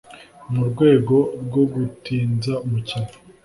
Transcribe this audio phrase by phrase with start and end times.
[0.53, 3.09] mu rwego rwo gutinza umukino